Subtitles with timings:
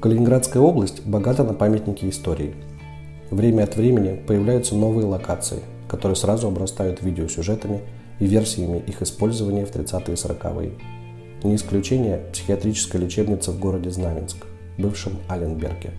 [0.00, 2.54] Калининградская область богата на памятники истории.
[3.30, 7.82] Время от времени появляются новые локации, которые сразу обрастают видеосюжетами
[8.18, 10.70] и версиями их использования в 30-е и 40-е.
[11.42, 14.38] Не исключение психиатрическая лечебница в городе Знаменск,
[14.78, 15.90] бывшем Аленберге.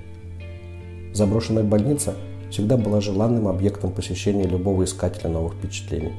[1.14, 2.16] Заброшенная больница
[2.50, 6.14] всегда была желанным объектом посещения любого искателя новых впечатлений.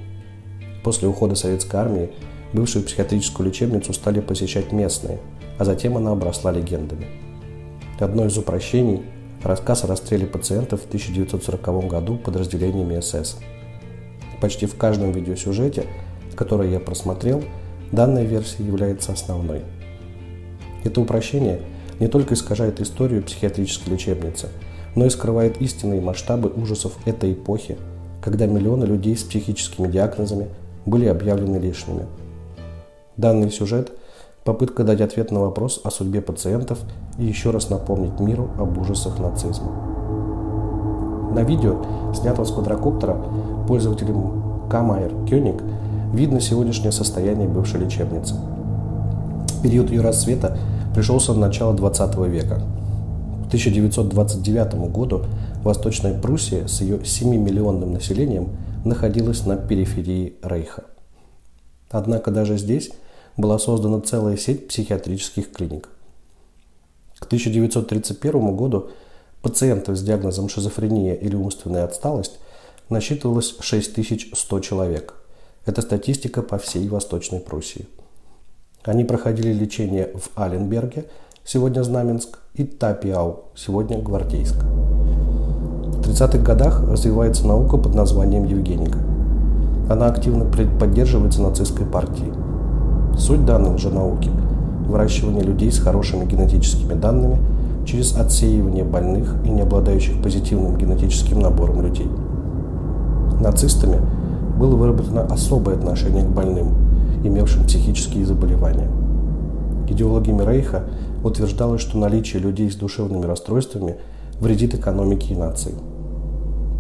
[0.85, 2.11] После ухода советской армии
[2.53, 5.19] бывшую психиатрическую лечебницу стали посещать местные,
[5.59, 7.32] а затем она обросла легендами.
[8.03, 9.03] Одно из упрощений–
[9.43, 13.39] рассказ о расстреле пациентов в 1940 году подразделениями СС.
[14.41, 15.87] Почти в каждом видеосюжете,
[16.37, 17.43] который я просмотрел–
[17.93, 19.61] Данная версия является основной.
[20.83, 21.61] Это упрощение
[22.01, 24.49] не только искажает историю психиатрической лечебницы,
[24.97, 27.77] но и скрывает истинные масштабы ужасов этой эпохи,
[28.23, 30.49] когда миллионы людей с психическими диагнозами
[30.87, 32.07] были объявлены лишними.
[33.19, 33.93] Данный сюжет–
[34.45, 36.79] попытка дать ответ на вопрос о судьбе пациентов
[37.19, 39.73] и еще раз напомнить миру об ужасах нацизма.
[41.35, 41.83] На видео,
[42.15, 43.17] снятом с квадрокоптера,
[43.67, 45.63] пользователем Камайер Кёник–
[46.13, 48.35] видно сегодняшнее состояние бывшей лечебницы.
[49.63, 50.59] Период ее расцвета
[50.95, 52.63] пришелся на начало 20 века.
[53.45, 55.23] К 1929 году
[55.63, 58.51] Восточная Пруссия с ее 7-миллионным населением
[58.85, 60.85] находилась на периферии Рейха.
[61.91, 62.91] Однако даже здесь
[63.37, 65.89] была создана целая сеть психиатрических клиник.
[67.19, 68.91] К 1931 году
[69.43, 72.39] пациентов с диагнозом шизофрения или умственная отсталость
[72.89, 75.15] насчитывалось 6100 человек–
[75.65, 77.87] это статистика по всей Восточной Пруссии.
[78.85, 81.05] Они проходили лечение в Аленберге,
[81.45, 84.57] сегодня Знаменск, и Тапиау, сегодня Гвардейск.
[84.57, 88.99] В 30-х годах развивается наука под названием Евгеника.
[89.89, 92.33] Она активно поддерживается нацистской партией.
[93.17, 94.31] Суть данной же науки–
[94.87, 97.39] выращивание людей с хорошими генетическими данными
[97.87, 102.09] через отсеивание больных и не обладающих позитивным генетическим набором людей.
[103.41, 104.01] Нацистами–
[104.63, 106.69] было выработано особое отношение к больным,
[107.25, 108.89] имевшим психические заболевания.
[109.89, 110.85] Идеологиями Рейха
[111.25, 113.97] утверждалось, что наличие людей с душевными расстройствами
[114.41, 115.75] вредит экономике и нации.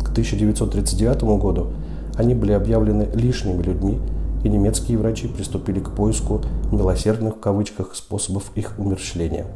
[0.05, 1.69] К 1939 году
[2.17, 3.99] они были объявлены лишними людьми,
[4.45, 9.47] и немецкие врачи приступили к поиску «милосердных» в кавычках способов их умерщвления.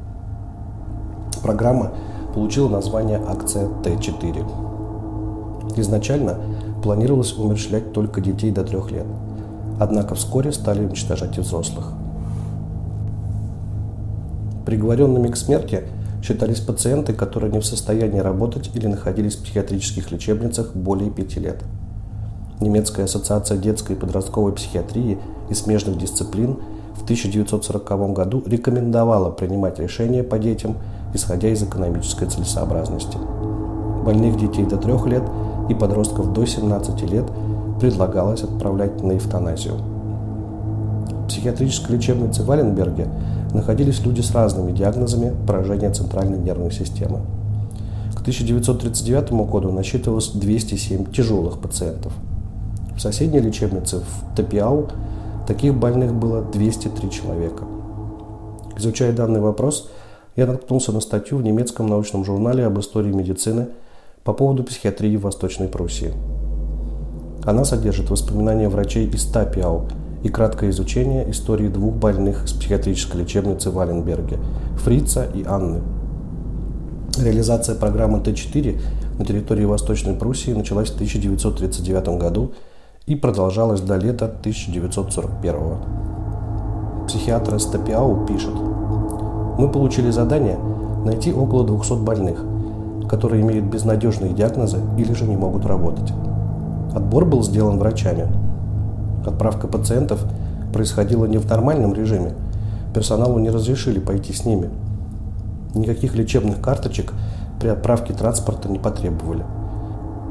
[1.43, 1.93] Программа
[2.35, 4.45] получила название «Акция Т-4».
[5.77, 6.39] Изначально
[6.83, 9.07] планировалось умерщвлять только детей до трех лет.
[9.79, 11.93] Однако вскоре стали уничтожать и взрослых.
[14.65, 15.85] Приговоренными к смерти
[16.23, 21.63] считались пациенты, которые не в состоянии работать или находились в психиатрических лечебницах более пяти лет.
[22.61, 25.19] Немецкая ассоциация детской и подростковой психиатрии
[25.50, 26.56] и смежных дисциплин
[26.94, 30.77] в 1940 году рекомендовала принимать решения по детям,
[31.15, 33.19] исходя из экономической целесообразности.
[34.05, 35.22] Больных детей до трех лет–
[35.69, 37.25] и подростков до 17 лет
[37.81, 39.75] предлагалось отправлять на эвтаназию.
[39.75, 43.09] В психиатрической лечебнице в Валенберге
[43.53, 47.21] находились люди с разными диагнозами поражения центральной нервной системы.
[48.15, 52.12] К 1939 году насчитывалось 207 тяжелых пациентов.
[52.97, 54.89] В соседней лечебнице в Тапиау
[55.47, 57.65] таких больных было 203 человека.
[58.77, 59.91] Изучая данный вопрос,
[60.34, 63.69] я наткнулся на статью в немецком научном журнале об истории медицины–
[64.27, 66.12] по поводу психиатрии в Восточной Пруссии.
[67.45, 69.87] Она содержит воспоминания врачей из Тапиау
[70.25, 74.39] и краткое изучение истории двух больных с психиатрической лечебницы в Аленберге–
[74.79, 75.81] Фрица и Анны.
[77.17, 78.81] Реализация программы Т4
[79.21, 82.51] на территории Восточной Пруссии началась в 1939 году
[83.06, 85.55] и продолжалась до лета 1941
[87.06, 88.55] Психиатр из Тапиау пишет,
[89.59, 90.59] «Мы получили задание
[91.05, 92.44] найти около 200 больных–
[93.08, 96.12] которые имеют безнадежные диагнозы или же не могут работать.
[96.94, 98.26] Отбор был сделан врачами.
[99.25, 100.25] Отправка пациентов
[100.73, 102.35] происходила не в нормальном режиме.
[102.94, 104.70] Персоналу не разрешили пойти с ними.
[105.75, 107.12] Никаких лечебных карточек
[107.61, 109.44] при отправке транспорта не потребовали.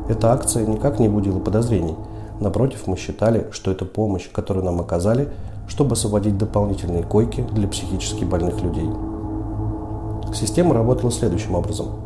[0.09, 1.95] Эта акция никак не будила подозрений.
[2.39, 5.29] Напротив, мы считали, что это помощь, которую нам оказали,
[5.67, 8.89] чтобы освободить дополнительные койки для психически больных людей.
[10.33, 11.87] Система работала следующим образом–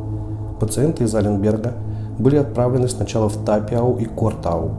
[0.60, 1.74] Пациенты из Аленберга
[2.18, 4.72] были отправлены сначала в Тапиау и Кортау.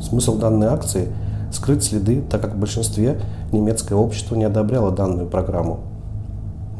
[0.00, 1.08] Смысл данной акции–
[1.52, 3.20] скрыть следы, так как в большинстве
[3.50, 5.80] немецкое общество не одобряло данную программу.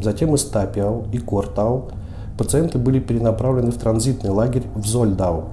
[0.01, 1.91] Затем из Тапиау и Кортау
[2.39, 5.45] пациенты были перенаправлены в транзитный лагерь в Зольдау.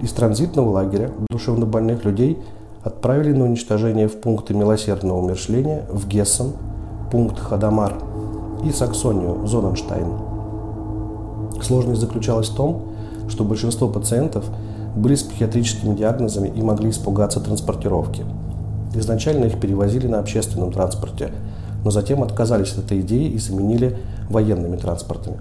[0.00, 2.38] Из транзитного лагеря душевнобольных людей
[2.82, 6.52] отправили на уничтожение в пункты милосердного умершления в Гессен,
[7.10, 7.94] пункт Хадамар
[8.64, 10.06] и Саксонию, Зоненштайн.
[11.62, 12.92] Сложность заключалась в том,
[13.28, 14.44] что большинство пациентов
[14.94, 18.24] были с психиатрическими диагнозами и могли испугаться транспортировки.
[18.94, 21.32] Изначально их перевозили на общественном транспорте,
[21.84, 25.38] но затем отказались от этой идеи и заменили военными транспортами.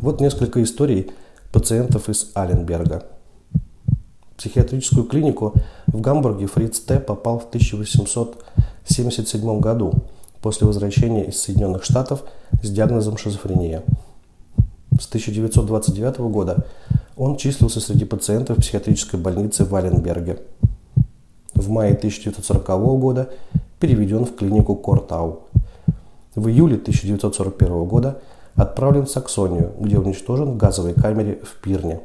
[0.00, 1.10] Вот несколько историй
[1.52, 3.02] пациентов из Аленберга.
[4.36, 5.54] Психиатрическую клинику
[5.86, 6.98] в Гамбурге Фриц Т.
[7.00, 9.94] попал в 1877 году
[10.42, 12.22] после возвращения из Соединенных Штатов
[12.62, 13.82] с диагнозом шизофрения.
[14.98, 16.66] С 1929 года
[17.16, 20.40] он числился среди пациентов психиатрической больницы в Аленберге.
[21.54, 22.66] В мае 1940
[23.00, 23.30] года
[23.80, 25.44] переведен в клинику Кортау.
[26.34, 28.20] В июле 1941 года
[28.54, 32.02] отправлен в Саксонию, где уничтожен в газовой камере в Пирне.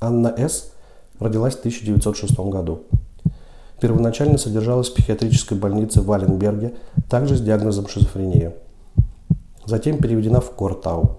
[0.00, 0.72] Анна С.
[1.18, 2.82] родилась в 1906 году.
[3.80, 6.74] Первоначально содержалась в психиатрической больнице в Валенберге,
[7.08, 8.54] также с диагнозом шизофрения.
[9.64, 11.18] Затем переведена в Кортау.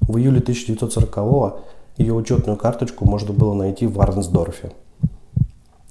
[0.00, 1.60] В июле 1940-го
[1.96, 4.72] ее учетную карточку можно было найти в Варнсдорфе.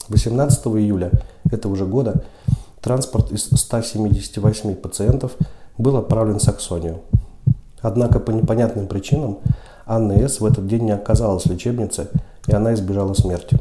[0.09, 1.11] 18 июля
[1.49, 2.23] этого же года
[2.81, 5.37] транспорт из 178 пациентов
[5.77, 7.01] был отправлен в Саксонию.
[7.81, 9.39] Однако по непонятным причинам
[9.85, 10.39] Анна С.
[10.39, 12.09] в этот день не оказалась в лечебнице,
[12.47, 13.59] и она избежала смерти.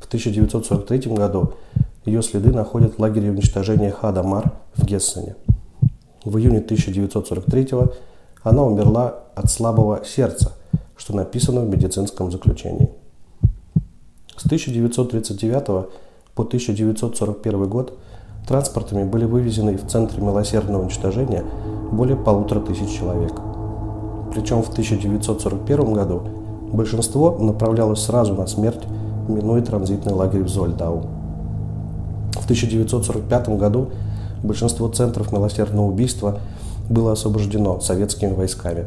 [0.00, 1.54] В 1943 году
[2.04, 5.36] ее следы находят в лагере уничтожения Хадамар в Гессене.
[6.24, 7.68] В июне 1943
[8.42, 10.52] она умерла от слабого сердца,
[10.96, 12.90] что написано в медицинском заключении.
[14.36, 15.66] С 1939
[16.34, 17.98] по 1941 год
[18.46, 21.44] транспортами были вывезены в Центре милосердного уничтожения
[21.90, 23.32] более полутора тысяч человек.
[24.34, 26.22] Причем в 1941 году
[26.72, 28.82] большинство направлялось сразу на смерть,
[29.28, 31.04] минуя транзитный лагерь в Зольдау.
[32.32, 33.90] В 1945 году
[34.42, 36.40] большинство центров милосердного убийства
[36.90, 38.86] было освобождено советскими войсками.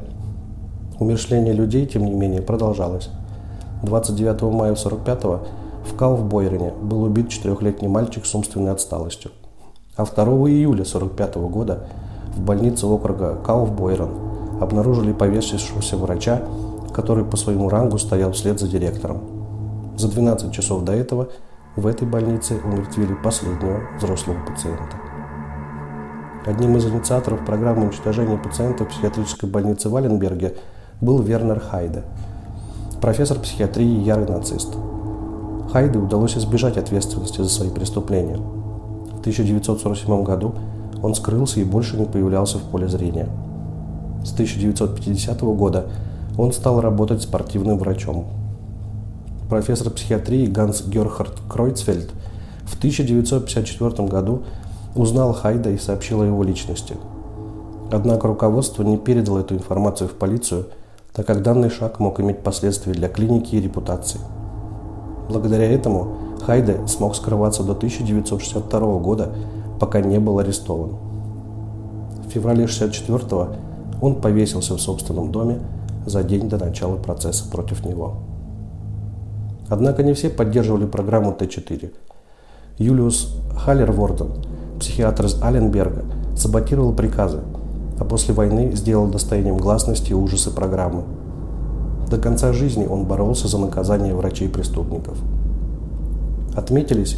[0.99, 3.09] Умершление людей, тем не менее, продолжалось.
[3.83, 5.39] 29 мая 45-го
[5.89, 9.31] в Кауфбойрене был убит четырехлетний мальчик с умственной отсталостью.
[9.95, 11.87] А 2 июля 45 года
[12.35, 14.26] в больнице округа Кауфбойрен
[14.59, 16.41] обнаружили повесившегося врача,
[16.93, 19.19] который по своему рангу стоял вслед за директором.
[19.97, 21.29] За 12 часов до этого
[21.75, 24.97] в этой больнице умертвили последнего взрослого пациента.
[26.45, 30.55] Одним из инициаторов программы уничтожения пациентов в психиатрической больнице Валенберге
[31.01, 32.03] был Вернер Хайде,
[33.01, 34.73] профессор психиатрии и ярый нацист.
[35.71, 38.37] Хайде удалось избежать ответственности за свои преступления.
[38.37, 40.55] В 1947 году
[41.03, 43.27] он скрылся и больше не появлялся в поле зрения.
[44.23, 45.87] С 1950 года
[46.37, 48.27] он стал работать спортивным врачом.
[49.49, 52.11] Профессор психиатрии Ганс Герхард Кройцфельд
[52.65, 54.43] в 1954 году
[54.95, 56.95] узнал Хайда и сообщил о его личности.
[57.91, 60.65] Однако руководство не передало эту информацию в полицию,
[61.13, 64.19] так как данный шаг мог иметь последствия для клиники и репутации.
[65.29, 66.15] Благодаря этому
[66.45, 69.31] Хайде смог скрываться до 1962 года,
[69.79, 70.97] пока не был арестован.
[72.25, 73.66] В феврале 1964
[74.01, 75.59] он повесился в собственном доме
[76.05, 78.15] за день до начала процесса против него.
[79.69, 81.91] Однако не все поддерживали программу Т-4.
[82.77, 84.31] Юлиус Халлерворден
[84.79, 86.05] психиатр из Аленберга,
[86.35, 87.39] саботировал приказы,
[87.99, 91.03] а после войны сделал достоянием гласности ужасы программы.
[92.09, 95.17] До конца жизни он боролся за наказание врачей-преступников.
[96.55, 97.17] Отметились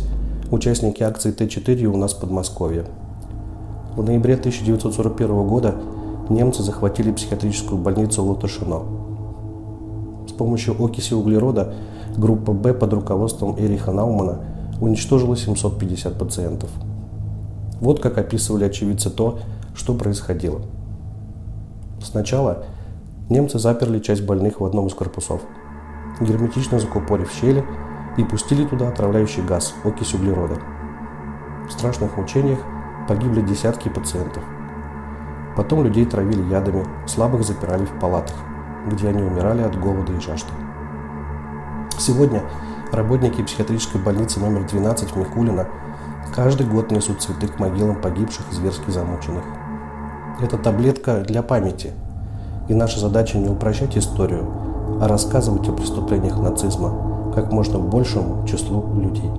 [0.51, 2.85] участники акции Т-4 у нас в Подмосковье.
[3.95, 5.75] В ноябре 1941 года
[6.29, 8.83] немцы захватили психиатрическую больницу Лотошино.
[10.27, 11.73] С помощью окиси углерода
[12.17, 14.39] группа Б под руководством Эриха Наумана
[14.79, 16.69] уничтожила 750 пациентов–
[17.81, 19.39] вот как описывали очевидцы то,
[19.73, 20.61] что происходило.
[22.01, 22.65] Сначала
[23.29, 25.41] немцы заперли часть больных в одном из корпусов,
[26.19, 27.63] герметично закупорив щели
[28.17, 30.57] и пустили туда отравляющий газ, окись углерода.
[31.67, 32.59] В страшных мучениях
[33.07, 34.43] погибли десятки пациентов.
[35.59, 38.37] Потом людей травили ядами, слабых запирали в палатах,
[38.89, 40.53] где они умирали от голода и жажды.
[41.97, 42.43] Сегодня
[42.93, 45.67] работники психиатрической больницы номер 12 в Микулино
[46.33, 49.43] Каждый год несут цветы к могилам погибших и зверски замученных.
[50.39, 51.91] Это таблетка для памяти.
[52.69, 54.47] И наша задача не упрощать историю,
[55.01, 59.29] а рассказывать о преступлениях нацизма как можно большему числу людей.